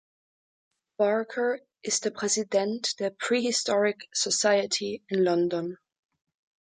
[0.97, 5.77] Barker ist Präsident der Prehistoric Society in London.